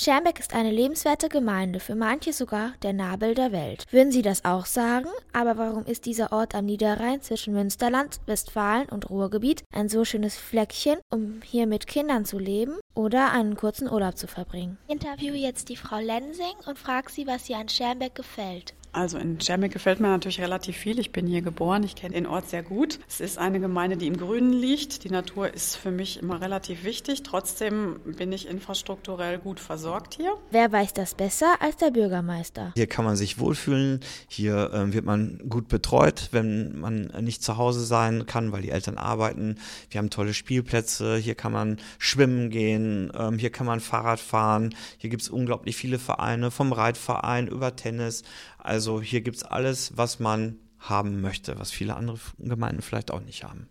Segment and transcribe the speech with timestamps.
[0.00, 3.84] Schermbeck ist eine lebenswerte Gemeinde, für manche sogar der Nabel der Welt.
[3.90, 5.08] Würden Sie das auch sagen?
[5.32, 10.36] Aber warum ist dieser Ort am Niederrhein zwischen Münsterland, Westfalen und Ruhrgebiet ein so schönes
[10.36, 14.78] Fleckchen, um hier mit Kindern zu leben oder einen kurzen Urlaub zu verbringen?
[14.86, 18.74] Ich interviewe jetzt die Frau Lensing und frage sie, was ihr an Schermbeck gefällt.
[18.92, 20.98] Also in Schermbeck gefällt mir natürlich relativ viel.
[20.98, 22.98] Ich bin hier geboren, ich kenne den Ort sehr gut.
[23.08, 25.04] Es ist eine Gemeinde, die im Grünen liegt.
[25.04, 27.22] Die Natur ist für mich immer relativ wichtig.
[27.22, 30.34] Trotzdem bin ich infrastrukturell gut versorgt hier.
[30.50, 32.72] Wer weiß das besser als der Bürgermeister?
[32.76, 34.00] Hier kann man sich wohlfühlen.
[34.28, 38.70] Hier äh, wird man gut betreut, wenn man nicht zu Hause sein kann, weil die
[38.70, 39.56] Eltern arbeiten.
[39.90, 41.16] Wir haben tolle Spielplätze.
[41.16, 43.12] Hier kann man schwimmen gehen.
[43.16, 44.74] Ähm, hier kann man Fahrrad fahren.
[44.96, 48.22] Hier gibt es unglaublich viele Vereine, vom Reitverein über Tennis.
[48.58, 53.20] Also hier gibt es alles, was man haben möchte, was viele andere Gemeinden vielleicht auch
[53.20, 53.68] nicht haben.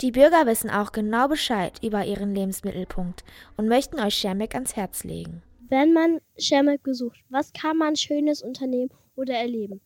[0.00, 3.22] Die Bürger wissen auch genau Bescheid über ihren Lebensmittelpunkt
[3.56, 5.42] und möchten euch Schermeck ans Herz legen.
[5.68, 9.80] Wenn man Schermeck besucht, was kann man Schönes unternehmen oder erleben?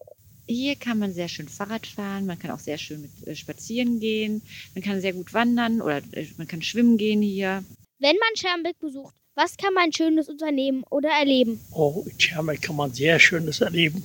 [0.47, 3.99] Hier kann man sehr schön Fahrrad fahren, man kann auch sehr schön mit äh, spazieren
[3.99, 4.43] gehen,
[4.75, 7.65] man kann sehr gut wandern oder äh, man kann schwimmen gehen hier.
[7.99, 11.61] Wenn man Schermbeck besucht, was kann man Schönes unternehmen oder erleben?
[11.73, 14.03] Oh, in Schermbeck kann man sehr Schönes erleben.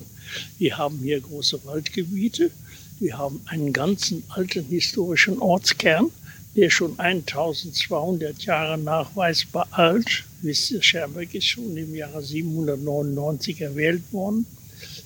[0.58, 2.52] Wir haben hier große Waldgebiete.
[3.00, 6.12] Wir haben einen ganzen alten historischen Ortskern,
[6.56, 10.26] der schon 1200 Jahre nachweisbar alt.
[10.42, 14.46] Ihr, Schermbeck ist schon im Jahre 799 erwählt worden.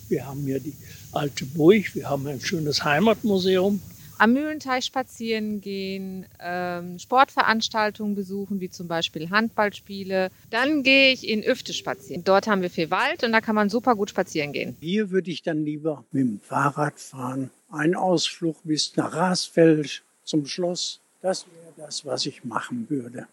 [0.10, 0.74] Wir haben hier die
[1.12, 3.82] alte Burg, wir haben ein schönes Heimatmuseum,
[4.18, 10.30] am Mühlenteich spazieren gehen, ähm, Sportveranstaltungen besuchen, wie zum Beispiel Handballspiele.
[10.50, 12.24] Dann gehe ich in Üfte spazieren.
[12.24, 14.78] Dort haben wir viel Wald und da kann man super gut spazieren gehen.
[14.80, 17.50] Hier würde ich dann lieber mit dem Fahrrad fahren.
[17.72, 21.00] Ein Ausflug bis nach Rasfeld zum Schloss.
[21.22, 23.28] Das wäre das, was ich machen würde.